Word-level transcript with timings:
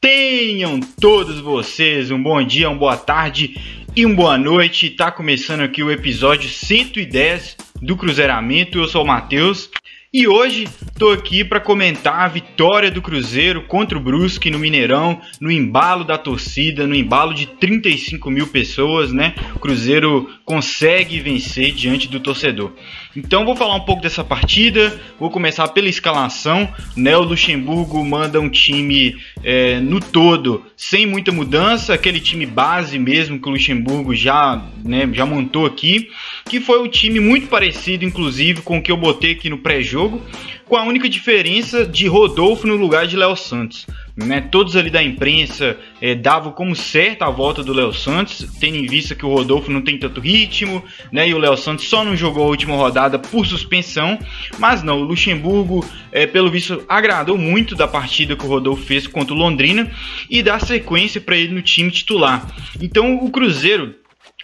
Tenham 0.00 0.80
todos 0.80 1.40
vocês 1.40 2.10
um 2.10 2.22
bom 2.22 2.42
dia, 2.42 2.70
uma 2.70 2.78
boa 2.78 2.96
tarde 2.96 3.60
e 3.94 4.06
uma 4.06 4.14
boa 4.14 4.38
noite. 4.38 4.88
Tá 4.88 5.12
começando 5.12 5.60
aqui 5.60 5.82
o 5.82 5.90
episódio 5.90 6.48
110 6.48 7.58
do 7.82 7.94
Cruzeiramento. 7.98 8.78
Eu 8.78 8.88
sou 8.88 9.04
o 9.04 9.06
Matheus 9.06 9.68
e 10.12 10.26
hoje 10.26 10.64
estou 10.64 11.12
aqui 11.12 11.44
para 11.44 11.60
comentar 11.60 12.22
a 12.22 12.26
vitória 12.26 12.90
do 12.90 13.00
Cruzeiro 13.00 13.62
contra 13.62 13.96
o 13.96 14.00
Brusque 14.00 14.50
no 14.50 14.58
Mineirão, 14.58 15.20
no 15.40 15.52
embalo 15.52 16.02
da 16.02 16.18
torcida, 16.18 16.84
no 16.84 16.96
embalo 16.96 17.32
de 17.32 17.46
35 17.46 18.28
mil 18.28 18.48
pessoas, 18.48 19.12
né? 19.12 19.36
O 19.54 19.60
Cruzeiro 19.60 20.28
consegue 20.44 21.20
vencer 21.20 21.70
diante 21.70 22.08
do 22.08 22.18
torcedor. 22.18 22.72
Então 23.16 23.44
vou 23.44 23.54
falar 23.54 23.76
um 23.76 23.84
pouco 23.84 24.02
dessa 24.02 24.24
partida, 24.24 25.00
vou 25.16 25.30
começar 25.30 25.68
pela 25.68 25.88
escalação. 25.88 26.68
Né? 26.96 27.16
O 27.16 27.22
Luxemburgo 27.22 28.04
manda 28.04 28.40
um 28.40 28.48
time 28.48 29.16
é, 29.44 29.78
no 29.78 30.00
todo 30.00 30.64
sem 30.76 31.06
muita 31.06 31.30
mudança, 31.30 31.92
aquele 31.92 32.18
time 32.18 32.46
base 32.46 32.98
mesmo 32.98 33.38
que 33.38 33.46
o 33.46 33.52
Luxemburgo 33.52 34.14
já, 34.14 34.64
né, 34.82 35.08
já 35.12 35.26
montou 35.26 35.66
aqui, 35.66 36.08
que 36.50 36.58
foi 36.58 36.82
um 36.82 36.88
time 36.88 37.20
muito 37.20 37.46
parecido, 37.46 38.04
inclusive, 38.04 38.60
com 38.62 38.78
o 38.78 38.82
que 38.82 38.90
eu 38.90 38.96
botei 38.96 39.30
aqui 39.30 39.48
no 39.48 39.58
pré-jogo, 39.58 40.20
com 40.66 40.76
a 40.76 40.82
única 40.82 41.08
diferença 41.08 41.86
de 41.86 42.08
Rodolfo 42.08 42.66
no 42.66 42.74
lugar 42.74 43.06
de 43.06 43.16
Léo 43.16 43.36
Santos. 43.36 43.86
Né, 44.16 44.40
todos 44.40 44.74
ali 44.74 44.90
da 44.90 45.00
imprensa 45.00 45.78
é, 46.00 46.14
davam 46.14 46.50
como 46.50 46.74
certa 46.74 47.24
a 47.24 47.30
volta 47.30 47.62
do 47.62 47.72
Léo 47.72 47.92
Santos, 47.92 48.44
tendo 48.58 48.76
em 48.76 48.86
vista 48.86 49.14
que 49.14 49.24
o 49.24 49.32
Rodolfo 49.32 49.70
não 49.70 49.80
tem 49.80 49.96
tanto 49.96 50.20
ritmo, 50.20 50.84
né, 51.12 51.28
e 51.28 51.32
o 51.32 51.38
Léo 51.38 51.56
Santos 51.56 51.88
só 51.88 52.04
não 52.04 52.16
jogou 52.16 52.42
a 52.42 52.48
última 52.48 52.74
rodada 52.74 53.16
por 53.16 53.46
suspensão, 53.46 54.18
mas 54.58 54.82
não, 54.82 55.00
o 55.00 55.04
Luxemburgo, 55.04 55.88
é, 56.10 56.26
pelo 56.26 56.50
visto, 56.50 56.84
agradou 56.88 57.38
muito 57.38 57.76
da 57.76 57.86
partida 57.86 58.34
que 58.34 58.44
o 58.44 58.48
Rodolfo 58.48 58.82
fez 58.82 59.06
contra 59.06 59.32
o 59.32 59.38
Londrina 59.38 59.88
e 60.28 60.42
dá 60.42 60.58
sequência 60.58 61.20
para 61.20 61.36
ele 61.36 61.54
no 61.54 61.62
time 61.62 61.92
titular. 61.92 62.44
Então 62.80 63.24
o 63.24 63.30
Cruzeiro 63.30 63.99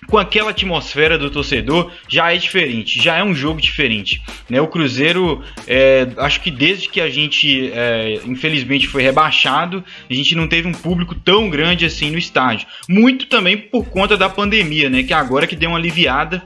com 0.07 0.19
aquela 0.19 0.51
atmosfera 0.51 1.19
do 1.19 1.31
torcedor 1.31 1.91
já 2.09 2.33
é 2.33 2.37
diferente, 2.37 3.03
já 3.03 3.17
é 3.17 3.25
um 3.25 3.35
jogo 3.35 3.61
diferente. 3.61 4.23
Né? 4.48 4.61
O 4.61 4.69
Cruzeiro, 4.69 5.43
é, 5.67 6.09
acho 6.19 6.41
que 6.41 6.51
desde 6.51 6.89
que 6.89 7.01
a 7.01 7.11
gente 7.11 7.71
é, 7.73 8.21
infelizmente 8.25 8.87
foi 8.87 9.03
rebaixado, 9.03 9.85
a 10.09 10.15
gente 10.15 10.35
não 10.35 10.47
teve 10.47 10.69
um 10.69 10.73
público 10.73 11.15
tão 11.15 11.51
grande 11.51 11.85
assim 11.85 12.11
no 12.11 12.19
estádio. 12.19 12.67
Muito 12.89 13.27
também 13.27 13.57
por 13.57 13.87
conta 13.87 14.17
da 14.17 14.29
pandemia, 14.29 14.89
né? 14.89 15.03
que 15.03 15.13
agora 15.13 15.47
que 15.47 15.57
deu 15.57 15.71
uma 15.71 15.79
aliviada, 15.79 16.43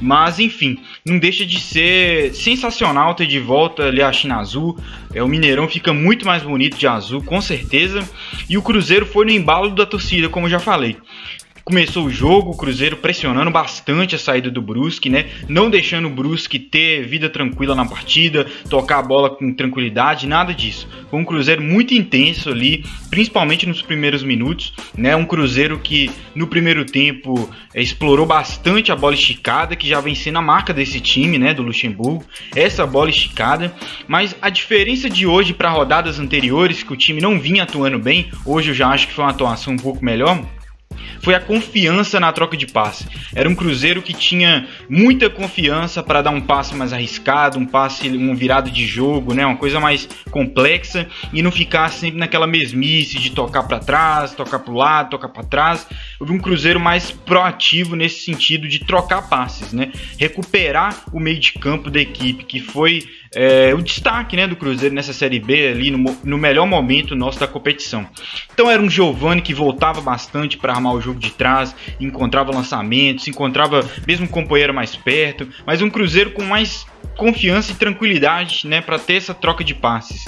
mas 0.00 0.38
enfim, 0.38 0.78
não 1.06 1.18
deixa 1.18 1.46
de 1.46 1.60
ser 1.60 2.34
sensacional 2.34 3.14
ter 3.14 3.26
de 3.26 3.38
volta 3.38 3.84
ali 3.84 4.02
a 4.02 4.12
China 4.12 4.38
Azul. 4.38 4.78
É, 5.14 5.22
o 5.22 5.28
Mineirão 5.28 5.68
fica 5.68 5.92
muito 5.92 6.26
mais 6.26 6.42
bonito 6.42 6.76
de 6.76 6.86
azul, 6.86 7.22
com 7.22 7.40
certeza. 7.40 8.02
E 8.48 8.58
o 8.58 8.62
Cruzeiro 8.62 9.06
foi 9.06 9.24
no 9.24 9.30
embalo 9.30 9.70
da 9.70 9.86
torcida, 9.86 10.28
como 10.28 10.48
já 10.48 10.58
falei. 10.58 10.96
Começou 11.64 12.04
o 12.04 12.10
jogo, 12.10 12.50
o 12.50 12.56
Cruzeiro 12.56 12.98
pressionando 12.98 13.50
bastante 13.50 14.14
a 14.14 14.18
saída 14.18 14.50
do 14.50 14.60
Brusque, 14.60 15.08
né? 15.08 15.30
Não 15.48 15.70
deixando 15.70 16.08
o 16.08 16.10
Brusque 16.10 16.58
ter 16.58 17.06
vida 17.06 17.30
tranquila 17.30 17.74
na 17.74 17.86
partida, 17.86 18.46
tocar 18.68 18.98
a 18.98 19.02
bola 19.02 19.30
com 19.30 19.50
tranquilidade, 19.50 20.26
nada 20.26 20.52
disso. 20.52 20.86
Foi 21.10 21.18
um 21.18 21.24
Cruzeiro 21.24 21.62
muito 21.62 21.94
intenso 21.94 22.50
ali, 22.50 22.84
principalmente 23.08 23.66
nos 23.66 23.80
primeiros 23.80 24.22
minutos, 24.22 24.74
né? 24.94 25.16
Um 25.16 25.24
Cruzeiro 25.24 25.78
que 25.78 26.10
no 26.34 26.46
primeiro 26.46 26.84
tempo 26.84 27.48
explorou 27.74 28.26
bastante 28.26 28.92
a 28.92 28.96
bola 28.96 29.14
esticada, 29.14 29.74
que 29.74 29.88
já 29.88 30.02
vem 30.02 30.14
sendo 30.14 30.36
a 30.36 30.42
marca 30.42 30.74
desse 30.74 31.00
time, 31.00 31.38
né? 31.38 31.54
Do 31.54 31.62
Luxemburgo, 31.62 32.26
essa 32.54 32.86
bola 32.86 33.08
esticada. 33.08 33.74
Mas 34.06 34.36
a 34.42 34.50
diferença 34.50 35.08
de 35.08 35.26
hoje 35.26 35.54
para 35.54 35.70
rodadas 35.70 36.18
anteriores, 36.18 36.82
que 36.82 36.92
o 36.92 36.96
time 36.96 37.22
não 37.22 37.40
vinha 37.40 37.62
atuando 37.62 37.98
bem, 37.98 38.30
hoje 38.44 38.72
eu 38.72 38.74
já 38.74 38.88
acho 38.88 39.08
que 39.08 39.14
foi 39.14 39.24
uma 39.24 39.30
atuação 39.30 39.72
um 39.72 39.78
pouco 39.78 40.04
melhor 40.04 40.44
foi 41.24 41.34
a 41.34 41.40
confiança 41.40 42.20
na 42.20 42.30
troca 42.30 42.54
de 42.54 42.66
passe. 42.66 43.06
Era 43.34 43.48
um 43.48 43.54
Cruzeiro 43.54 44.02
que 44.02 44.12
tinha 44.12 44.68
muita 44.90 45.30
confiança 45.30 46.02
para 46.02 46.20
dar 46.20 46.30
um 46.30 46.40
passe 46.40 46.74
mais 46.74 46.92
arriscado, 46.92 47.58
um 47.58 47.64
passe, 47.64 48.10
um 48.10 48.34
virado 48.34 48.70
de 48.70 48.86
jogo, 48.86 49.32
né, 49.32 49.46
uma 49.46 49.56
coisa 49.56 49.80
mais 49.80 50.06
complexa 50.30 51.08
e 51.32 51.42
não 51.42 51.50
ficar 51.50 51.88
sempre 51.90 52.18
naquela 52.18 52.46
mesmice 52.46 53.18
de 53.18 53.30
tocar 53.30 53.62
para 53.62 53.78
trás, 53.78 54.34
tocar 54.34 54.58
para 54.58 54.72
o 54.72 54.76
lado, 54.76 55.10
tocar 55.10 55.28
para 55.28 55.44
trás. 55.44 55.86
Houve 56.20 56.34
um 56.34 56.38
Cruzeiro 56.38 56.78
mais 56.78 57.10
proativo 57.10 57.96
nesse 57.96 58.22
sentido 58.22 58.68
de 58.68 58.80
trocar 58.80 59.22
passes, 59.22 59.72
né, 59.72 59.90
recuperar 60.18 61.04
o 61.10 61.18
meio 61.18 61.40
de 61.40 61.52
campo 61.54 61.90
da 61.90 62.00
equipe, 62.00 62.44
que 62.44 62.60
foi 62.60 63.02
é, 63.34 63.74
o 63.74 63.82
destaque 63.82 64.36
né, 64.36 64.46
do 64.46 64.56
Cruzeiro 64.56 64.94
nessa 64.94 65.12
Série 65.12 65.40
B 65.40 65.68
ali 65.68 65.90
no, 65.90 66.16
no, 66.22 66.38
melhor 66.38 66.66
momento 66.66 67.16
nosso 67.16 67.38
da 67.38 67.46
competição. 67.46 68.06
Então 68.52 68.70
era 68.70 68.80
um 68.80 68.88
Giovani 68.88 69.42
que 69.42 69.52
voltava 69.52 70.00
bastante 70.00 70.56
para 70.56 70.72
armar 70.72 70.94
o 70.94 71.00
jogo 71.00 71.18
de 71.18 71.30
trás, 71.32 71.74
encontrava 72.00 72.52
lançamentos, 72.52 73.26
encontrava 73.26 73.88
mesmo 74.06 74.26
o 74.26 74.28
companheiro 74.28 74.72
mais 74.72 74.94
perto, 74.94 75.48
mas 75.66 75.82
um 75.82 75.90
Cruzeiro 75.90 76.30
com 76.30 76.42
mais 76.42 76.86
confiança 77.16 77.72
e 77.72 77.74
tranquilidade 77.74 78.66
né, 78.66 78.80
para 78.80 78.98
ter 78.98 79.14
essa 79.14 79.34
troca 79.34 79.64
de 79.64 79.74
passes. 79.74 80.24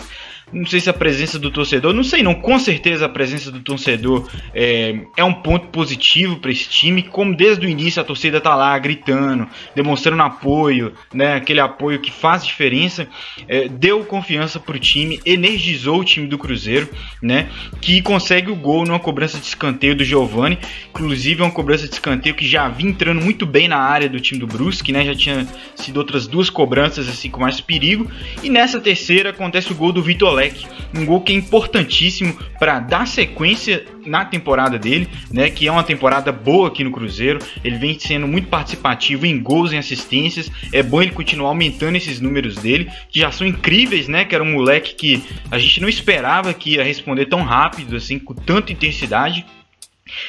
Não 0.52 0.64
sei 0.64 0.78
se 0.78 0.88
a 0.88 0.92
presença 0.92 1.40
do 1.40 1.50
torcedor, 1.50 1.92
não 1.92 2.04
sei 2.04 2.22
não, 2.22 2.32
com 2.32 2.56
certeza 2.56 3.06
a 3.06 3.08
presença 3.08 3.50
do 3.50 3.58
torcedor 3.60 4.28
é, 4.54 5.00
é 5.16 5.24
um 5.24 5.34
ponto 5.34 5.66
positivo 5.68 6.36
para 6.36 6.52
esse 6.52 6.68
time, 6.68 7.02
como 7.02 7.36
desde 7.36 7.66
o 7.66 7.68
início 7.68 8.00
a 8.00 8.04
torcida 8.04 8.40
tá 8.40 8.54
lá 8.54 8.78
gritando, 8.78 9.48
demonstrando 9.74 10.22
apoio, 10.22 10.92
né, 11.12 11.34
aquele 11.34 11.58
apoio 11.58 11.98
que 11.98 12.12
faz 12.12 12.46
diferença, 12.46 13.08
é, 13.48 13.68
deu 13.68 14.04
confiança 14.04 14.60
pro 14.60 14.78
time, 14.78 15.20
energizou 15.26 15.98
o 15.98 16.04
time 16.04 16.28
do 16.28 16.38
Cruzeiro, 16.38 16.88
né, 17.20 17.48
que 17.80 18.00
consegue 18.00 18.48
o 18.48 18.56
gol 18.56 18.84
numa 18.86 19.00
cobrança 19.00 19.38
de 19.38 19.46
escanteio 19.46 19.96
do 19.96 20.04
Giovani, 20.04 20.58
inclusive 20.90 21.42
é 21.42 21.44
uma 21.44 21.50
cobrança 21.50 21.88
de 21.88 21.94
escanteio 21.94 22.36
que 22.36 22.46
já 22.46 22.68
vinha 22.68 22.90
entrando 22.90 23.20
muito 23.20 23.44
bem 23.44 23.66
na 23.66 23.78
área 23.78 24.08
do 24.08 24.20
time 24.20 24.38
do 24.38 24.46
Brusque, 24.46 24.92
né, 24.92 25.04
já 25.04 25.14
tinha 25.14 25.44
sido 25.74 25.96
outras 25.96 26.28
duas 26.28 26.48
cobranças 26.48 27.08
assim 27.08 27.28
com 27.28 27.40
mais 27.40 27.60
perigo, 27.60 28.08
e 28.44 28.48
nessa 28.48 28.78
terceira 28.78 29.30
acontece 29.30 29.72
o 29.72 29.74
gol 29.74 29.90
do 29.90 30.00
Vitor 30.00 30.35
Leque, 30.36 30.66
um 30.94 31.04
gol 31.04 31.20
que 31.20 31.32
é 31.32 31.36
importantíssimo 31.36 32.36
para 32.58 32.78
dar 32.78 33.06
sequência 33.06 33.84
na 34.04 34.24
temporada 34.24 34.78
dele, 34.78 35.08
né, 35.32 35.50
que 35.50 35.66
é 35.66 35.72
uma 35.72 35.82
temporada 35.82 36.30
boa 36.30 36.68
aqui 36.68 36.84
no 36.84 36.92
Cruzeiro. 36.92 37.38
Ele 37.64 37.78
vem 37.78 37.98
sendo 37.98 38.28
muito 38.28 38.48
participativo 38.48 39.26
em 39.26 39.40
gols 39.40 39.72
e 39.72 39.76
assistências. 39.76 40.50
É 40.72 40.82
bom 40.82 41.02
ele 41.02 41.10
continuar 41.10 41.48
aumentando 41.48 41.96
esses 41.96 42.20
números 42.20 42.56
dele, 42.56 42.90
que 43.10 43.20
já 43.20 43.32
são 43.32 43.46
incríveis, 43.46 44.08
né? 44.08 44.24
Que 44.24 44.34
era 44.34 44.44
um 44.44 44.52
moleque 44.52 44.94
que 44.94 45.24
a 45.50 45.58
gente 45.58 45.80
não 45.80 45.88
esperava 45.88 46.54
que 46.54 46.74
ia 46.74 46.84
responder 46.84 47.26
tão 47.26 47.42
rápido 47.42 47.96
assim, 47.96 48.18
com 48.18 48.34
tanta 48.34 48.72
intensidade. 48.72 49.44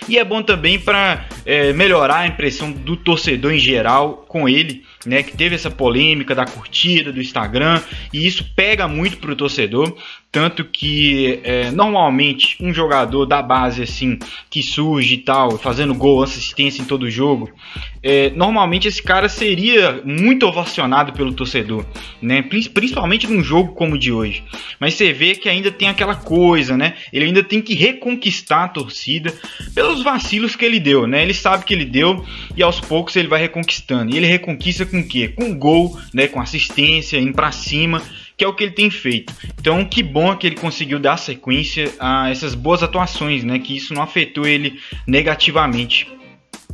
E 0.10 0.18
é 0.18 0.24
bom 0.24 0.42
também 0.42 0.80
para 0.80 1.28
é, 1.46 1.72
melhorar 1.72 2.20
a 2.20 2.28
impressão 2.28 2.72
do 2.72 2.98
torcedor 2.98 3.52
em 3.52 3.60
geral 3.60 4.26
com 4.38 4.48
ele, 4.48 4.84
né? 5.06 5.24
Que 5.24 5.36
teve 5.36 5.56
essa 5.56 5.72
polêmica 5.72 6.36
da 6.36 6.46
curtida 6.46 7.12
do 7.12 7.20
Instagram 7.20 7.82
e 8.14 8.28
isso 8.28 8.46
pega 8.56 8.88
muito 8.88 9.18
pro 9.18 9.36
torcedor. 9.36 9.98
Tanto 10.30 10.66
que 10.66 11.40
é, 11.44 11.72
normalmente 11.72 12.58
um 12.60 12.72
jogador 12.74 13.26
da 13.26 13.42
base 13.42 13.82
assim 13.82 14.20
que 14.50 14.62
surge 14.62 15.16
e 15.16 15.18
tal, 15.18 15.58
fazendo 15.58 15.96
gol, 15.96 16.22
assistência 16.22 16.82
em 16.82 16.86
todo 16.86 17.10
jogo, 17.10 17.50
é, 18.04 18.30
normalmente 18.32 18.88
esse 18.88 19.02
cara 19.02 19.30
seria 19.30 20.02
muito 20.06 20.46
ovacionado 20.46 21.14
pelo 21.14 21.34
torcedor, 21.34 21.86
né? 22.22 22.42
Principalmente 22.42 23.26
num 23.26 23.42
jogo 23.42 23.74
como 23.74 23.96
o 23.96 23.98
de 23.98 24.12
hoje. 24.12 24.44
Mas 24.80 24.94
você 24.94 25.12
vê 25.12 25.34
que 25.34 25.50
ainda 25.50 25.72
tem 25.72 25.88
aquela 25.88 26.16
coisa, 26.16 26.78
né? 26.78 26.94
Ele 27.12 27.26
ainda 27.26 27.42
tem 27.42 27.62
que 27.62 27.74
reconquistar 27.74 28.66
a 28.66 28.68
torcida 28.68 29.34
pelos 29.74 30.04
vacilos 30.04 30.56
que 30.56 30.66
ele 30.66 30.80
deu, 30.80 31.08
né? 31.08 31.24
Ele 31.24 31.34
sabe 31.34 31.66
que 31.66 31.74
ele 31.74 31.86
deu 31.86 32.24
e 32.56 32.62
aos 32.62 32.80
poucos 32.80 33.16
ele 33.16 33.28
vai 33.28 33.40
reconquistando. 33.40 34.14
E 34.14 34.18
ele 34.18 34.27
reconquista 34.28 34.86
com 34.86 35.00
o 35.00 35.08
quê? 35.08 35.30
Com 35.30 35.58
gol, 35.58 36.00
né? 36.14 36.28
Com 36.28 36.40
assistência, 36.40 37.18
indo 37.18 37.34
para 37.34 37.52
cima 37.52 38.02
que 38.38 38.46
é 38.46 38.48
o 38.48 38.54
que 38.54 38.64
ele 38.64 38.72
tem 38.72 38.92
feito. 38.92 39.34
Então, 39.60 39.84
que 39.84 40.04
bom 40.04 40.36
que 40.36 40.46
ele 40.46 40.56
conseguiu 40.56 41.00
dar 41.00 41.18
sequência 41.18 41.92
a 42.00 42.30
essas 42.30 42.54
boas 42.54 42.84
atuações, 42.84 43.44
né? 43.44 43.58
Que 43.58 43.76
isso 43.76 43.96
não 43.96 44.04
afetou 44.04 44.46
ele 44.46 44.80
negativamente. 45.08 46.08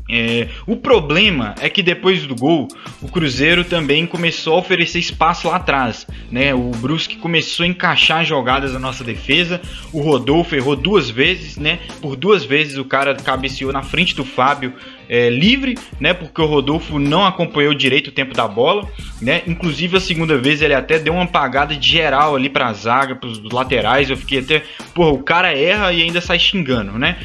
É, 0.09 0.49
o 0.67 0.75
problema 0.75 1.55
é 1.61 1.69
que 1.69 1.81
depois 1.81 2.25
do 2.27 2.35
gol, 2.35 2.67
o 3.01 3.07
Cruzeiro 3.07 3.63
também 3.63 4.05
começou 4.05 4.55
a 4.55 4.59
oferecer 4.59 4.99
espaço 4.99 5.47
lá 5.47 5.55
atrás. 5.55 6.05
Né? 6.29 6.53
O 6.53 6.71
Brusque 6.71 7.17
começou 7.17 7.63
a 7.63 7.67
encaixar 7.67 8.25
jogadas 8.25 8.73
na 8.73 8.79
nossa 8.79 9.03
defesa. 9.03 9.61
O 9.93 10.01
Rodolfo 10.01 10.55
errou 10.55 10.75
duas 10.75 11.09
vezes, 11.09 11.57
né? 11.57 11.79
Por 12.01 12.15
duas 12.15 12.43
vezes 12.43 12.77
o 12.77 12.85
cara 12.85 13.15
cabeceou 13.15 13.71
na 13.71 13.81
frente 13.81 14.15
do 14.15 14.25
Fábio 14.25 14.73
é, 15.07 15.29
livre, 15.29 15.77
né? 15.99 16.13
Porque 16.13 16.41
o 16.41 16.45
Rodolfo 16.45 16.99
não 16.99 17.25
acompanhou 17.25 17.73
direito 17.73 18.07
o 18.07 18.11
tempo 18.11 18.33
da 18.33 18.47
bola, 18.47 18.87
né? 19.21 19.41
Inclusive 19.47 19.97
a 19.97 20.01
segunda 20.01 20.37
vez 20.37 20.61
ele 20.61 20.73
até 20.73 20.99
deu 20.99 21.13
uma 21.13 21.23
apagada 21.23 21.75
de 21.75 21.87
geral 21.87 22.35
ali 22.35 22.49
para 22.49 22.67
a 22.67 22.73
zaga, 22.73 23.15
para 23.15 23.29
os 23.29 23.41
laterais. 23.51 24.09
Eu 24.09 24.17
fiquei 24.17 24.39
até, 24.39 24.63
porra, 24.93 25.11
o 25.11 25.23
cara 25.23 25.57
erra 25.57 25.93
e 25.93 26.01
ainda 26.01 26.19
sai 26.19 26.39
xingando, 26.39 26.97
né? 26.97 27.17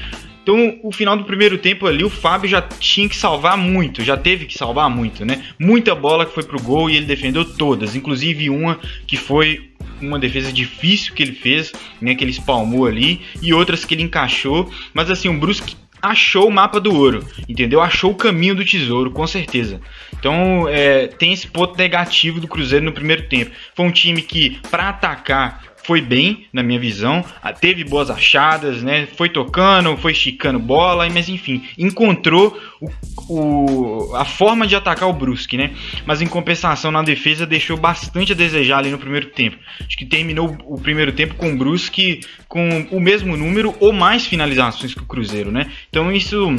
Então, 0.49 0.81
o 0.83 0.91
final 0.91 1.15
do 1.15 1.25
primeiro 1.25 1.59
tempo 1.59 1.87
ali, 1.87 2.03
o 2.03 2.09
Fábio 2.09 2.49
já 2.49 2.62
tinha 2.62 3.06
que 3.06 3.15
salvar 3.15 3.55
muito, 3.59 4.03
já 4.03 4.17
teve 4.17 4.47
que 4.47 4.56
salvar 4.56 4.89
muito, 4.89 5.23
né? 5.23 5.45
Muita 5.59 5.95
bola 5.95 6.25
que 6.25 6.33
foi 6.33 6.43
pro 6.43 6.59
gol 6.59 6.89
e 6.89 6.97
ele 6.97 7.05
defendeu 7.05 7.45
todas, 7.45 7.95
inclusive 7.95 8.49
uma 8.49 8.81
que 9.06 9.15
foi 9.15 9.73
uma 10.00 10.19
defesa 10.19 10.50
difícil 10.50 11.12
que 11.12 11.23
ele 11.23 11.33
fez, 11.33 11.71
né, 12.00 12.15
que 12.15 12.25
ele 12.25 12.31
espalmou 12.31 12.87
ali, 12.87 13.21
e 13.43 13.53
outras 13.53 13.85
que 13.85 13.95
ele 13.95 14.05
encaixou, 14.05 14.73
mas 14.95 15.11
assim, 15.11 15.29
o 15.29 15.39
Brusque 15.39 15.77
achou 16.00 16.49
o 16.49 16.50
mapa 16.50 16.81
do 16.81 16.95
ouro, 16.95 17.27
entendeu? 17.47 17.83
Achou 17.83 18.12
o 18.12 18.17
caminho 18.17 18.55
do 18.55 18.65
tesouro, 18.65 19.11
com 19.11 19.27
certeza. 19.27 19.83
Então 20.19 20.67
é, 20.67 21.09
tem 21.09 21.31
esse 21.31 21.47
ponto 21.47 21.77
negativo 21.77 22.41
do 22.41 22.49
Cruzeiro 22.49 22.87
no 22.87 22.93
primeiro 22.93 23.29
tempo. 23.29 23.50
Foi 23.75 23.85
um 23.85 23.93
time 23.93 24.23
que, 24.23 24.59
para 24.71 24.89
atacar, 24.89 25.62
foi 25.88 26.02
bem, 26.02 26.44
na 26.52 26.62
minha 26.62 26.79
visão. 26.79 27.25
Ah, 27.43 27.50
teve 27.50 27.82
boas 27.82 28.11
achadas, 28.11 28.82
né? 28.82 29.06
Foi 29.06 29.31
tocando, 29.31 29.96
foi 29.96 30.12
esticando 30.12 30.58
bola, 30.58 31.08
mas 31.08 31.31
enfim, 31.31 31.64
encontrou 31.79 32.61
o, 32.79 32.90
o, 33.26 34.14
a 34.14 34.26
forma 34.26 34.67
de 34.67 34.76
atacar 34.76 35.08
o 35.08 35.14
Brusque, 35.14 35.56
né? 35.56 35.70
Mas 36.05 36.20
em 36.20 36.26
compensação 36.26 36.90
na 36.90 37.02
defesa 37.02 37.46
deixou 37.46 37.79
bastante 37.79 38.32
a 38.32 38.35
desejar 38.35 38.81
ali 38.81 38.90
no 38.90 38.99
primeiro 38.99 39.31
tempo. 39.31 39.56
Acho 39.81 39.96
que 39.96 40.05
terminou 40.05 40.58
o 40.67 40.79
primeiro 40.79 41.11
tempo 41.11 41.37
com 41.37 41.55
o 41.55 41.56
Brusque 41.56 42.20
com 42.46 42.87
o 42.90 43.00
mesmo 43.00 43.35
número 43.35 43.75
ou 43.81 43.90
mais 43.90 44.26
finalizações 44.26 44.93
que 44.93 45.00
o 45.00 45.06
Cruzeiro, 45.06 45.50
né? 45.50 45.73
Então 45.88 46.12
isso 46.12 46.55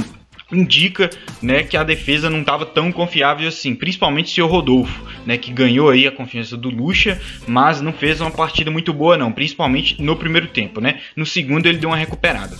indica 0.51 1.09
né, 1.41 1.63
que 1.63 1.77
a 1.77 1.83
defesa 1.83 2.29
não 2.29 2.41
estava 2.41 2.65
tão 2.65 2.91
confiável 2.91 3.47
assim, 3.47 3.75
principalmente 3.75 4.27
o 4.27 4.35
seu 4.35 4.47
Rodolfo, 4.47 5.03
né, 5.25 5.37
que 5.37 5.51
ganhou 5.51 5.89
aí 5.89 6.07
a 6.07 6.11
confiança 6.11 6.57
do 6.57 6.69
Lucha, 6.69 7.21
mas 7.47 7.81
não 7.81 7.93
fez 7.93 8.21
uma 8.21 8.31
partida 8.31 8.71
muito 8.71 8.93
boa 8.93 9.17
não, 9.17 9.31
principalmente 9.31 10.01
no 10.01 10.15
primeiro 10.15 10.47
tempo, 10.47 10.81
né? 10.81 10.99
No 11.15 11.25
segundo 11.25 11.65
ele 11.65 11.77
deu 11.77 11.89
uma 11.89 11.97
recuperada. 11.97 12.57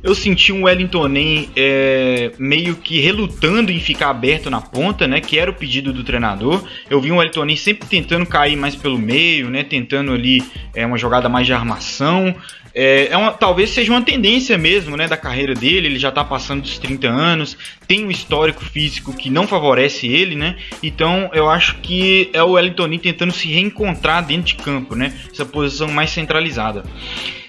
Eu 0.00 0.14
senti 0.14 0.52
um 0.52 0.64
Wellington 0.64 1.08
é, 1.56 2.30
meio 2.38 2.76
que 2.76 3.00
relutando 3.00 3.72
em 3.72 3.80
ficar 3.80 4.10
aberto 4.10 4.48
na 4.48 4.60
ponta, 4.60 5.08
né? 5.08 5.20
Que 5.20 5.38
era 5.38 5.50
o 5.50 5.54
pedido 5.54 5.92
do 5.92 6.04
treinador. 6.04 6.64
Eu 6.88 7.00
vi 7.00 7.10
um 7.10 7.16
Wellington 7.16 7.56
sempre 7.56 7.88
tentando 7.88 8.24
cair 8.24 8.56
mais 8.56 8.76
pelo 8.76 8.96
meio, 8.96 9.50
né? 9.50 9.64
Tentando 9.64 10.12
ali 10.12 10.42
é, 10.72 10.86
uma 10.86 10.96
jogada 10.96 11.28
mais 11.28 11.46
de 11.46 11.52
armação. 11.52 12.34
É, 12.80 13.08
é 13.10 13.16
uma, 13.16 13.32
talvez 13.32 13.70
seja 13.70 13.90
uma 13.90 14.02
tendência 14.02 14.56
mesmo 14.56 14.96
né, 14.96 15.08
da 15.08 15.16
carreira 15.16 15.52
dele. 15.52 15.88
Ele 15.88 15.98
já 15.98 16.10
está 16.10 16.24
passando 16.24 16.62
dos 16.62 16.78
30 16.78 17.08
anos, 17.08 17.58
tem 17.88 18.06
um 18.06 18.10
histórico 18.10 18.64
físico 18.64 19.12
que 19.12 19.28
não 19.28 19.48
favorece 19.48 20.06
ele, 20.06 20.36
né? 20.36 20.54
Então 20.80 21.28
eu 21.32 21.50
acho 21.50 21.74
que 21.80 22.30
é 22.32 22.40
o 22.40 22.52
Wellington 22.52 22.96
tentando 22.98 23.32
se 23.32 23.48
reencontrar 23.48 24.24
dentro 24.24 24.46
de 24.46 24.54
campo, 24.54 24.94
né? 24.94 25.12
Essa 25.28 25.44
posição 25.44 25.88
mais 25.88 26.10
centralizada. 26.10 26.84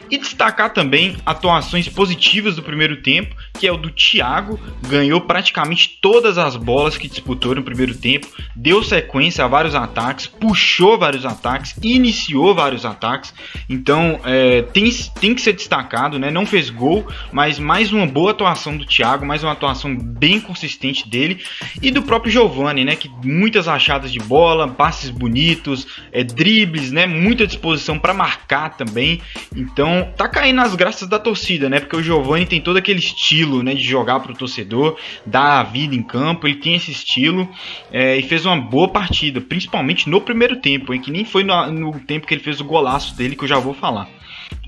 E 0.09 0.17
destacar 0.17 0.73
também 0.73 1.17
atuações 1.25 1.88
positivas 1.88 2.56
do 2.56 2.63
primeiro 2.63 2.97
tempo, 2.97 3.35
que 3.53 3.67
é 3.67 3.71
o 3.71 3.77
do 3.77 3.91
Thiago, 3.91 4.59
ganhou 4.88 5.21
praticamente 5.21 6.00
todas 6.01 6.38
as 6.38 6.56
bolas 6.56 6.97
que 6.97 7.07
disputou 7.07 7.53
no 7.53 7.61
primeiro 7.61 7.95
tempo, 7.95 8.27
deu 8.56 8.83
sequência 8.83 9.45
a 9.45 9.47
vários 9.47 9.75
ataques, 9.75 10.25
puxou 10.25 10.97
vários 10.97 11.25
ataques, 11.25 11.75
iniciou 11.83 12.56
vários 12.56 12.85
ataques, 12.85 13.33
então 13.69 14.19
é, 14.23 14.63
tem, 14.63 14.89
tem 15.19 15.35
que 15.35 15.41
ser 15.41 15.53
destacado, 15.53 16.17
né? 16.17 16.31
Não 16.31 16.45
fez 16.45 16.69
gol, 16.69 17.06
mas 17.31 17.59
mais 17.59 17.94
uma 17.94 18.07
boa 18.07 18.31
atuação 18.31 18.75
do 18.77 18.85
Thiago, 18.85 19.25
mais 19.25 19.44
uma 19.44 19.51
atuação 19.51 19.95
bem 19.95 20.39
consistente 20.39 21.07
dele 21.07 21.44
e 21.81 21.91
do 21.91 22.01
próprio 22.01 22.31
Giovani, 22.31 22.83
né? 22.83 22.95
Que 22.95 23.09
muitas 23.23 23.67
achadas 23.67 24.11
de 24.11 24.19
bola, 24.19 24.67
passes 24.67 25.11
bonitos, 25.11 25.85
é, 26.11 26.23
dribles, 26.23 26.91
né? 26.91 27.06
Muita 27.06 27.45
disposição 27.45 28.00
para 28.00 28.13
marcar 28.13 28.75
também, 28.75 29.21
então 29.56 29.99
tá 30.06 30.28
caindo 30.28 30.57
nas 30.57 30.75
graças 30.75 31.07
da 31.07 31.19
torcida, 31.19 31.69
né? 31.69 31.80
Porque 31.80 31.96
o 31.96 32.04
Giovani 32.04 32.46
tem 32.46 32.62
todo 32.62 32.78
aquele 32.78 33.00
estilo, 33.00 33.63
né, 33.63 33.74
de 33.74 33.84
jogar 33.84 34.19
pro 34.19 34.34
torcedor, 34.34 34.98
dar 35.25 35.60
a 35.60 35.63
vida 35.63 35.96
em 35.96 36.04
campo, 36.04 36.48
ele 36.48 36.56
tem 36.56 36.75
esse 36.75 36.92
estilo 36.92 37.50
é, 37.92 38.18
e 38.18 38.24
fez 38.24 38.46
uma 38.46 38.57
boa 38.57 38.88
partida, 38.88 39.42
principalmente 39.42 40.10
no 40.10 40.22
primeiro 40.22 40.57
tempo, 40.57 40.94
hein, 40.94 41.01
que 41.01 41.12
nem 41.12 41.25
foi 41.25 41.44
no, 41.44 41.72
no 41.72 42.00
tempo 42.00 42.28
que 42.28 42.34
ele 42.34 42.44
fez 42.44 42.60
o 42.60 42.66
golaço 42.66 43.16
dele, 43.16 43.36
que 43.36 43.44
eu 43.44 43.48
já 43.48 43.60
vou 43.60 43.74
falar. 43.74 44.10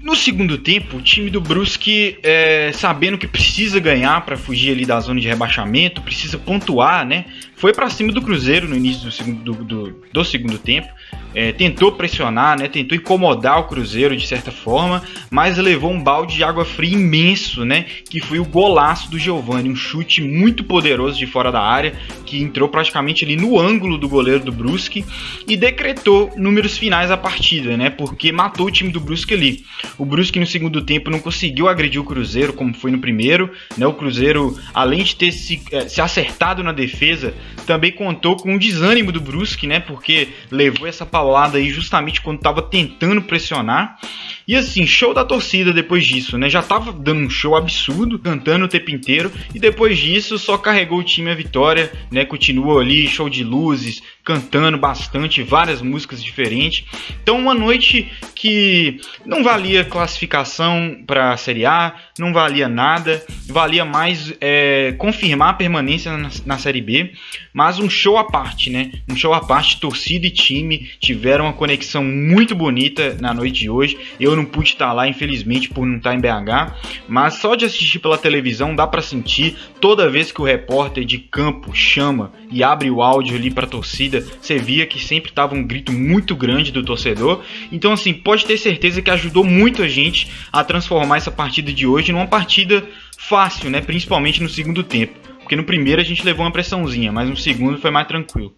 No 0.02 0.16
segundo 0.16 0.58
tempo, 0.58 0.98
o 0.98 1.02
time 1.02 1.30
do 1.30 1.40
Brusque, 1.40 2.18
é, 2.24 2.72
sabendo 2.74 3.20
que 3.20 3.28
precisa 3.28 3.80
ganhar 3.80 4.26
para 4.26 4.36
fugir 4.36 4.72
ali 4.72 4.84
da 4.84 5.00
zona 5.00 5.20
de 5.20 5.28
rebaixamento, 5.28 6.02
precisa 6.02 6.40
pontuar, 6.40 7.06
né? 7.06 7.26
Foi 7.56 7.72
para 7.72 7.88
cima 7.88 8.12
do 8.12 8.22
Cruzeiro 8.22 8.68
no 8.68 8.76
início 8.76 9.06
do 9.06 9.12
segundo, 9.12 9.44
do, 9.44 9.64
do, 9.64 10.02
do 10.12 10.26
segundo 10.26 10.58
tempo 10.58 10.88
é, 11.34 11.52
tentou 11.52 11.92
pressionar, 11.94 12.60
né, 12.60 12.68
tentou 12.68 12.98
incomodar 12.98 13.60
o 13.60 13.64
Cruzeiro 13.66 14.16
de 14.16 14.28
certa 14.28 14.52
forma, 14.52 15.02
mas 15.30 15.58
levou 15.58 15.92
um 15.92 16.02
balde 16.02 16.36
de 16.36 16.44
água 16.44 16.66
fria 16.66 16.94
imenso, 16.94 17.66
né, 17.66 17.86
que 18.10 18.20
foi 18.20 18.40
o 18.40 18.46
golaço 18.46 19.10
do 19.10 19.18
Giovani, 19.18 19.70
um 19.70 19.76
chute 19.76 20.22
muito 20.22 20.64
poderoso 20.64 21.18
de 21.18 21.26
fora 21.26 21.52
da 21.52 21.62
área, 21.62 21.94
que 22.26 22.42
entrou 22.42 22.70
praticamente 22.70 23.26
ali 23.26 23.36
no 23.36 23.60
ângulo 23.60 23.98
do 23.98 24.08
goleiro 24.08 24.44
do 24.44 24.52
Brusque 24.52 25.06
e 25.48 25.58
decretou 25.58 26.32
números 26.36 26.78
finais 26.78 27.10
da 27.10 27.18
partida, 27.18 27.78
né, 27.78 27.90
porque 27.90 28.32
matou 28.32 28.68
o 28.68 28.72
time 28.72 28.92
do 28.92 29.00
Brusque 29.00 29.34
ali. 29.34 29.64
O 29.98 30.06
Brusque 30.06 30.40
no 30.40 30.48
segundo 30.48 30.82
tempo 30.82 31.10
não 31.10 31.20
conseguiu 31.20 31.68
agredir 31.68 32.02
o 32.02 32.06
Cruzeiro 32.06 32.54
como 32.54 32.74
foi 32.74 32.92
no 32.92 33.00
primeiro, 33.00 33.52
né, 33.78 33.88
o 33.88 33.94
Cruzeiro, 33.94 34.58
além 34.74 35.04
de 35.04 35.16
ter 35.16 35.32
se, 35.32 35.62
é, 35.72 35.88
se 35.88 36.02
acertado 36.02 36.64
na 36.64 36.72
defesa, 36.72 37.34
também 37.66 37.92
contou 37.92 38.36
com 38.36 38.56
o 38.56 38.60
desânimo 38.60 39.12
do 39.12 39.22
Brusque, 39.22 39.68
né, 39.68 39.80
porque 39.80 40.30
levou 40.50 40.88
essa 40.88 41.06
palavra 41.06 41.21
paulada 41.22 41.60
aí 41.60 41.70
justamente 41.70 42.20
quando 42.20 42.38
estava 42.38 42.64
tentando 42.64 43.22
pressionar. 43.22 44.00
E 44.48 44.56
assim, 44.56 44.88
show 44.88 45.14
da 45.14 45.24
torcida 45.24 45.72
depois 45.72 46.06
disso, 46.06 46.38
né? 46.38 46.50
Já 46.50 46.64
tava 46.64 46.92
dando 46.92 47.22
um 47.22 47.30
show 47.30 47.56
absurdo, 47.56 48.18
cantando 48.18 48.66
o 48.66 48.68
tempo 48.68 48.90
inteiro, 48.90 49.32
e 49.54 49.60
depois 49.60 49.98
disso 49.98 50.38
só 50.40 50.58
carregou 50.58 51.00
o 51.00 51.04
time 51.04 51.30
a 51.30 51.36
vitória, 51.36 51.92
né? 52.12 52.26
Continuou 52.26 52.80
ali, 52.80 53.08
show 53.08 53.30
de 53.30 53.44
luzes, 53.44 54.02
cantando 54.24 54.78
bastante, 54.78 55.44
várias 55.44 55.82
músicas 55.82 56.24
diferentes. 56.24 56.86
Então, 57.22 57.40
uma 57.40 57.54
noite 57.54 58.12
que 58.36 59.00
não 59.26 59.44
valia 59.44 59.84
classificação 59.84 61.04
para 61.06 61.32
a 61.32 61.38
Série 61.38 61.66
A, 61.66 61.96
não 62.20 62.34
valia 62.34 62.68
nada, 62.68 63.24
valia 63.48 63.86
mais 63.86 64.34
é, 64.42 64.94
confirmar 64.98 65.50
a 65.50 65.54
permanência 65.54 66.16
na, 66.18 66.30
na, 66.46 66.58
Série 66.58 66.82
B, 66.82 67.14
mas 67.54 67.80
um 67.80 67.90
show 67.90 68.18
à 68.18 68.24
parte, 68.24 68.70
né? 68.70 68.92
Um 69.10 69.16
show 69.16 69.34
à 69.34 69.42
parte, 69.42 69.80
torcida 69.80 70.28
e 70.28 70.32
time 70.32 70.90
tiveram 71.12 71.46
uma 71.46 71.54
conexão 71.54 72.04
muito 72.04 72.56
bonita 72.56 73.18
na 73.20 73.34
noite 73.34 73.62
de 73.62 73.70
hoje. 73.70 73.98
Eu 74.20 74.36
não 74.36 74.46
pude 74.46 74.70
estar 74.70 74.94
lá, 74.94 75.08
infelizmente, 75.08 75.70
por 75.70 75.86
não 75.86 75.98
estar 75.98 76.16
em 76.16 76.22
BH, 76.22 76.74
mas 77.08 77.36
só 77.36 77.56
de 77.56 77.66
assistir 77.66 78.00
pela 78.00 78.18
televisão 78.18 78.74
dá 78.74 78.88
para 78.88 79.02
sentir 79.02 79.56
toda 79.80 80.10
vez 80.10 80.32
que 80.32 80.42
o 80.42 80.46
repórter 80.46 81.04
de 81.04 81.18
campo 81.18 81.76
chama 81.76 82.32
e 82.50 82.64
abre 82.64 82.90
o 82.90 83.02
áudio 83.02 83.36
ali 83.36 83.52
para 83.52 83.68
torcida 83.68 84.26
você 84.42 84.58
via 84.58 84.86
que 84.86 85.04
sempre 85.04 85.32
tava 85.32 85.54
um 85.54 85.64
grito 85.64 85.92
muito 85.92 86.36
grande 86.36 86.72
do 86.72 86.84
torcedor. 86.84 87.44
Então, 87.72 87.92
assim, 87.92 88.14
pode 88.14 88.46
ter 88.46 88.58
certeza 88.58 89.02
que 89.02 89.12
ajudou 89.12 89.44
muito 89.44 89.84
a 89.84 89.88
gente 89.88 90.30
a 90.52 90.64
transformar 90.64 91.18
essa 91.18 91.32
partida 91.32 91.74
de 91.74 91.86
hoje 91.86 92.12
numa 92.12 92.28
partida 92.28 92.84
fácil, 93.18 93.70
né? 93.70 93.82
Principalmente 93.82 94.42
no 94.42 94.50
segundo 94.50 94.82
tempo. 94.82 95.14
Porque 95.40 95.56
no 95.56 95.64
primeiro 95.64 96.00
a 96.00 96.06
gente 96.06 96.24
levou 96.24 96.46
uma 96.46 96.52
pressãozinha, 96.52 97.12
mas 97.12 97.30
no 97.30 97.36
segundo 97.36 97.78
foi 97.78 97.92
mais 97.92 98.08
tranquilo. 98.08 98.54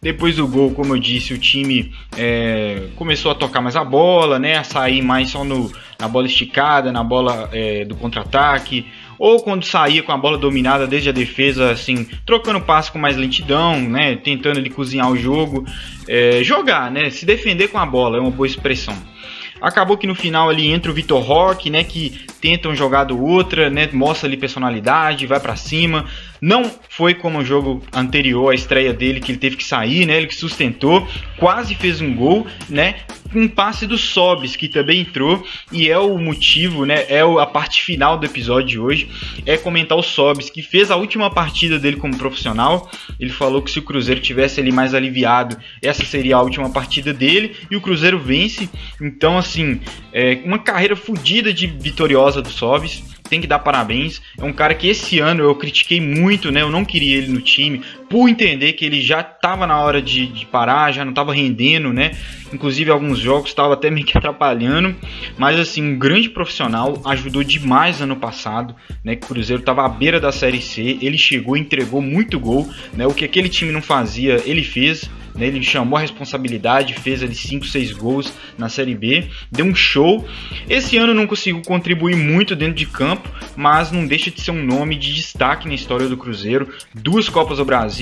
Depois 0.00 0.36
do 0.36 0.46
gol, 0.46 0.70
como 0.72 0.94
eu 0.94 0.98
disse, 0.98 1.34
o 1.34 1.38
time 1.38 1.92
é, 2.16 2.88
começou 2.94 3.32
a 3.32 3.34
tocar 3.34 3.60
mais 3.60 3.74
a 3.74 3.82
bola, 3.82 4.38
né? 4.38 4.56
A 4.56 4.62
sair 4.62 5.02
mais 5.02 5.30
só 5.30 5.42
no, 5.42 5.72
na 5.98 6.06
bola 6.06 6.26
esticada, 6.26 6.92
na 6.92 7.02
bola 7.02 7.48
é, 7.52 7.84
do 7.84 7.96
contra-ataque. 7.96 8.86
Ou 9.18 9.42
quando 9.42 9.64
saía 9.64 10.00
com 10.04 10.12
a 10.12 10.16
bola 10.16 10.38
dominada 10.38 10.86
desde 10.86 11.08
a 11.08 11.12
defesa, 11.12 11.72
assim, 11.72 12.06
trocando 12.24 12.60
passe 12.60 12.92
com 12.92 12.98
mais 12.98 13.16
lentidão, 13.16 13.80
né, 13.80 14.14
tentando 14.14 14.60
ele 14.60 14.70
cozinhar 14.70 15.10
o 15.10 15.16
jogo, 15.16 15.66
é, 16.06 16.44
jogar, 16.44 16.88
né, 16.88 17.10
se 17.10 17.26
defender 17.26 17.66
com 17.66 17.78
a 17.78 17.84
bola 17.84 18.18
é 18.18 18.20
uma 18.20 18.30
boa 18.30 18.46
expressão. 18.46 18.96
Acabou 19.60 19.96
que 19.96 20.06
no 20.06 20.14
final 20.14 20.48
ali 20.48 20.68
entra 20.68 20.88
o 20.88 20.94
Vitor 20.94 21.20
Roque, 21.20 21.68
né, 21.68 21.82
que 21.82 22.20
tenta 22.40 22.68
uma 22.68 22.74
jogada 22.74 23.12
ou 23.12 23.20
outra, 23.20 23.68
né, 23.70 23.88
mostra 23.92 24.28
ali 24.28 24.36
personalidade, 24.36 25.26
vai 25.26 25.40
para 25.40 25.56
cima. 25.56 26.06
Não 26.40 26.70
foi 26.88 27.14
como 27.14 27.38
o 27.38 27.44
jogo 27.44 27.82
anterior, 27.92 28.50
a 28.50 28.54
estreia 28.54 28.92
dele, 28.92 29.20
que 29.20 29.32
ele 29.32 29.38
teve 29.38 29.56
que 29.56 29.64
sair, 29.64 30.06
né? 30.06 30.16
Ele 30.16 30.28
que 30.28 30.36
sustentou, 30.36 31.06
quase 31.36 31.74
fez 31.74 32.00
um 32.00 32.14
gol, 32.14 32.46
né? 32.68 32.96
Um 33.34 33.48
passe 33.48 33.86
do 33.86 33.98
Sobis, 33.98 34.54
que 34.54 34.68
também 34.68 35.00
entrou, 35.00 35.44
e 35.72 35.90
é 35.90 35.98
o 35.98 36.16
motivo, 36.16 36.86
né? 36.86 37.04
É 37.08 37.20
a 37.20 37.46
parte 37.46 37.82
final 37.82 38.16
do 38.16 38.24
episódio 38.24 38.68
de 38.68 38.78
hoje, 38.78 39.08
é 39.44 39.56
comentar 39.56 39.98
o 39.98 40.02
Sobis, 40.02 40.48
que 40.48 40.62
fez 40.62 40.92
a 40.92 40.96
última 40.96 41.28
partida 41.28 41.76
dele 41.76 41.96
como 41.96 42.16
profissional. 42.16 42.88
Ele 43.18 43.30
falou 43.30 43.60
que 43.60 43.70
se 43.70 43.80
o 43.80 43.82
Cruzeiro 43.82 44.20
tivesse 44.20 44.60
ali 44.60 44.70
mais 44.70 44.94
aliviado, 44.94 45.58
essa 45.82 46.04
seria 46.04 46.36
a 46.36 46.42
última 46.42 46.70
partida 46.70 47.12
dele, 47.12 47.56
e 47.68 47.76
o 47.76 47.80
Cruzeiro 47.80 48.18
vence. 48.18 48.70
Então, 49.02 49.36
assim, 49.36 49.80
é 50.12 50.40
uma 50.44 50.58
carreira 50.60 50.94
fodida 50.94 51.52
de 51.52 51.66
vitoriosa 51.66 52.27
do 52.36 52.50
Sobis 52.50 53.02
tem 53.28 53.40
que 53.40 53.46
dar 53.46 53.58
parabéns. 53.58 54.20
É 54.36 54.44
um 54.44 54.52
cara 54.52 54.74
que 54.74 54.88
esse 54.88 55.18
ano 55.18 55.42
eu 55.42 55.54
critiquei 55.54 56.00
muito, 56.00 56.50
né? 56.50 56.62
Eu 56.62 56.70
não 56.70 56.84
queria 56.84 57.18
ele 57.18 57.28
no 57.28 57.40
time, 57.40 57.82
por 58.08 58.28
entender 58.28 58.72
que 58.72 58.84
ele 58.84 59.00
já 59.00 59.20
estava 59.20 59.66
na 59.66 59.80
hora 59.80 60.00
de, 60.00 60.26
de, 60.26 60.46
parar, 60.46 60.92
já 60.92 61.04
não 61.04 61.10
estava 61.10 61.32
rendendo, 61.32 61.92
né? 61.92 62.12
Inclusive 62.52 62.90
alguns 62.90 63.18
jogos 63.18 63.50
estava 63.50 63.74
até 63.74 63.90
meio 63.90 64.06
que 64.06 64.16
atrapalhando, 64.16 64.96
mas 65.36 65.58
assim, 65.60 65.82
um 65.82 65.98
grande 65.98 66.30
profissional, 66.30 67.00
ajudou 67.04 67.44
demais 67.44 68.00
ano 68.00 68.16
passado, 68.16 68.74
né? 69.04 69.14
Que 69.14 69.24
o 69.24 69.28
Cruzeiro 69.28 69.60
estava 69.60 69.84
à 69.84 69.88
beira 69.88 70.18
da 70.18 70.32
Série 70.32 70.60
C, 70.60 70.98
ele 71.02 71.18
chegou 71.18 71.56
e 71.56 71.60
entregou 71.60 72.00
muito 72.00 72.38
gol, 72.40 72.68
né? 72.94 73.06
O 73.06 73.12
que 73.12 73.24
aquele 73.24 73.48
time 73.48 73.72
não 73.72 73.82
fazia, 73.82 74.42
ele 74.46 74.62
fez. 74.62 75.08
Né? 75.38 75.46
Ele 75.46 75.62
chamou 75.62 75.96
a 75.96 76.00
responsabilidade, 76.00 76.94
fez 76.94 77.22
ali 77.22 77.34
5, 77.34 77.64
6 77.64 77.92
gols 77.92 78.32
na 78.58 78.68
Série 78.68 78.94
B, 78.94 79.28
deu 79.50 79.64
um 79.64 79.74
show. 79.74 80.26
Esse 80.68 80.98
ano 80.98 81.14
não 81.14 81.26
conseguiu 81.26 81.62
contribuir 81.62 82.16
muito 82.16 82.56
dentro 82.56 82.74
de 82.74 82.86
campo, 82.86 83.30
mas 83.56 83.92
não 83.92 84.06
deixa 84.06 84.30
de 84.30 84.40
ser 84.40 84.50
um 84.50 84.62
nome 84.62 84.96
de 84.96 85.14
destaque 85.14 85.68
na 85.68 85.74
história 85.74 86.08
do 86.08 86.16
Cruzeiro. 86.16 86.68
Duas 86.92 87.28
Copas 87.28 87.58
do 87.58 87.64
Brasil, 87.64 87.97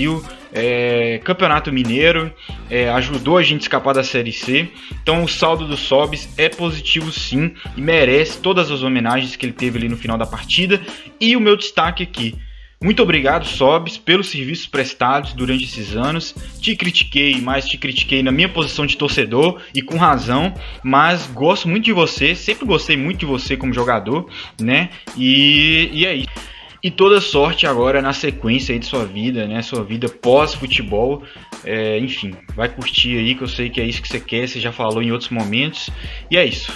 é, 0.53 1.21
Campeonato 1.25 1.73
Mineiro, 1.73 2.33
é, 2.71 2.88
ajudou 2.91 3.37
a 3.37 3.43
gente 3.43 3.61
a 3.61 3.65
escapar 3.65 3.95
da 3.95 4.03
Série 4.03 4.33
C. 4.33 4.69
Então 5.03 5.25
o 5.25 5.29
saldo 5.29 5.67
do 5.67 5.76
Sobis 5.76 6.29
é 6.37 6.49
positivo 6.49 7.12
sim 7.12 7.55
e 7.76 7.81
merece 7.81 8.38
todas 8.38 8.71
as 8.71 8.83
homenagens 8.83 9.37
que 9.37 9.47
ele 9.47 9.53
teve 9.53 9.79
ali 9.79 9.88
no 9.88 9.97
final 9.97 10.17
da 10.17 10.26
partida. 10.26 10.81
E 11.21 11.37
o 11.37 11.41
meu 11.41 11.57
destaque 11.57 12.03
aqui, 12.03 12.35
muito 12.83 13.03
obrigado, 13.03 13.47
Sobs, 13.47 13.97
pelos 13.97 14.29
serviços 14.29 14.67
prestados 14.67 15.33
durante 15.33 15.65
esses 15.65 15.97
anos. 15.97 16.35
Te 16.61 16.76
critiquei, 16.76 17.41
mas 17.41 17.67
te 17.67 17.79
critiquei 17.79 18.23
na 18.23 18.31
minha 18.31 18.49
posição 18.49 18.85
de 18.85 18.97
torcedor 18.97 19.62
e 19.75 19.81
com 19.81 19.97
razão, 19.97 20.53
mas 20.83 21.26
gosto 21.26 21.69
muito 21.69 21.85
de 21.85 21.93
você, 21.93 22.35
sempre 22.35 22.67
gostei 22.67 22.97
muito 22.97 23.21
de 23.21 23.26
você 23.26 23.57
como 23.57 23.73
jogador, 23.73 24.29
né? 24.61 24.91
E, 25.17 25.88
e 25.93 26.07
é 26.07 26.15
isso. 26.15 26.55
E 26.87 26.90
toda 26.93 27.21
sorte 27.21 27.66
agora 27.66 28.00
na 28.00 28.12
sequência 28.12 28.78
de 28.78 28.87
sua 28.87 29.05
vida, 29.05 29.45
né? 29.49 29.61
Sua 29.61 29.83
vida 29.83 30.09
pós-futebol. 30.09 31.21
É, 31.64 31.99
enfim, 31.99 32.33
vai 32.55 32.69
curtir 32.69 33.19
aí, 33.19 33.35
que 33.35 33.43
eu 33.43 33.49
sei 33.49 33.69
que 33.69 33.81
é 33.81 33.85
isso 33.85 34.00
que 34.00 34.07
você 34.07 34.21
quer, 34.21 34.47
você 34.47 34.61
já 34.61 34.71
falou 34.71 35.02
em 35.02 35.11
outros 35.11 35.31
momentos. 35.31 35.90
E 36.31 36.37
é 36.37 36.45
isso. 36.45 36.73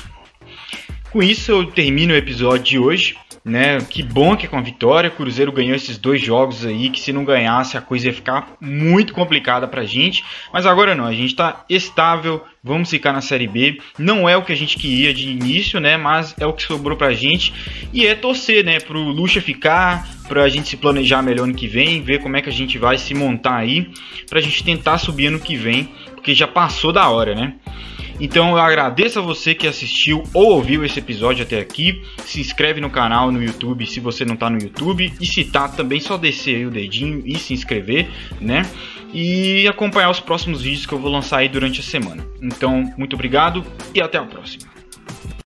Com 1.10 1.22
isso 1.22 1.50
eu 1.50 1.66
termino 1.66 2.14
o 2.14 2.16
episódio 2.16 2.64
de 2.64 2.78
hoje 2.78 3.16
né? 3.44 3.78
Que 3.88 4.02
bom 4.02 4.36
que 4.36 4.46
com 4.46 4.58
a 4.58 4.60
vitória 4.60 5.08
o 5.08 5.12
Cruzeiro 5.12 5.52
ganhou 5.52 5.74
esses 5.74 5.96
dois 5.96 6.20
jogos 6.20 6.66
aí, 6.66 6.90
que 6.90 7.00
se 7.00 7.12
não 7.12 7.24
ganhasse 7.24 7.76
a 7.76 7.80
coisa 7.80 8.06
ia 8.06 8.12
ficar 8.12 8.56
muito 8.60 9.14
complicada 9.14 9.66
pra 9.66 9.84
gente. 9.84 10.24
Mas 10.52 10.66
agora 10.66 10.94
não, 10.94 11.06
a 11.06 11.12
gente 11.12 11.34
tá 11.34 11.64
estável, 11.68 12.42
vamos 12.62 12.90
ficar 12.90 13.12
na 13.12 13.20
Série 13.20 13.46
B. 13.46 13.80
Não 13.98 14.28
é 14.28 14.36
o 14.36 14.42
que 14.42 14.52
a 14.52 14.56
gente 14.56 14.76
queria 14.76 15.14
de 15.14 15.30
início, 15.30 15.80
né? 15.80 15.96
Mas 15.96 16.34
é 16.38 16.46
o 16.46 16.52
que 16.52 16.62
sobrou 16.62 16.96
pra 16.96 17.12
gente. 17.12 17.52
E 17.92 18.06
é 18.06 18.14
torcer, 18.14 18.64
né? 18.64 18.78
Pro 18.78 18.98
Lucha 18.98 19.40
ficar, 19.40 20.06
pra 20.28 20.48
gente 20.48 20.68
se 20.68 20.76
planejar 20.76 21.22
melhor 21.22 21.46
no 21.46 21.54
que 21.54 21.66
vem, 21.66 22.02
ver 22.02 22.20
como 22.20 22.36
é 22.36 22.42
que 22.42 22.48
a 22.48 22.52
gente 22.52 22.78
vai 22.78 22.98
se 22.98 23.14
montar 23.14 23.56
aí, 23.56 23.90
pra 24.28 24.40
gente 24.40 24.62
tentar 24.62 24.98
subir 24.98 25.26
ano 25.26 25.40
que 25.40 25.56
vem, 25.56 25.88
porque 26.14 26.34
já 26.34 26.46
passou 26.46 26.92
da 26.92 27.08
hora, 27.08 27.34
né? 27.34 27.54
Então 28.20 28.50
eu 28.50 28.58
agradeço 28.58 29.18
a 29.18 29.22
você 29.22 29.54
que 29.54 29.66
assistiu 29.66 30.22
ou 30.34 30.52
ouviu 30.52 30.84
esse 30.84 30.98
episódio 30.98 31.42
até 31.42 31.58
aqui. 31.58 32.02
Se 32.18 32.40
inscreve 32.40 32.80
no 32.80 32.90
canal 32.90 33.32
no 33.32 33.42
YouTube 33.42 33.86
se 33.86 33.98
você 33.98 34.24
não 34.24 34.34
está 34.34 34.50
no 34.50 34.58
YouTube. 34.58 35.12
E 35.18 35.26
se 35.26 35.44
tá, 35.44 35.68
também 35.68 36.00
só 36.00 36.16
descer 36.16 36.66
o 36.66 36.70
dedinho 36.70 37.22
e 37.24 37.38
se 37.38 37.54
inscrever, 37.54 38.08
né? 38.40 38.62
E 39.12 39.66
acompanhar 39.66 40.10
os 40.10 40.20
próximos 40.20 40.62
vídeos 40.62 40.86
que 40.86 40.92
eu 40.92 40.98
vou 40.98 41.10
lançar 41.10 41.38
aí 41.38 41.48
durante 41.48 41.80
a 41.80 41.82
semana. 41.82 42.24
Então, 42.40 42.92
muito 42.96 43.14
obrigado 43.14 43.64
e 43.94 44.00
até 44.00 44.18
a 44.18 44.22
próxima. 44.22 44.79